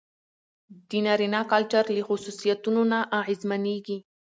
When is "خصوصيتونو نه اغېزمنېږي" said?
2.07-3.97